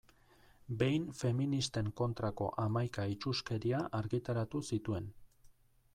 [0.79, 5.17] Behin feministen kontrako hamaika itsuskeria argitaratu zituen.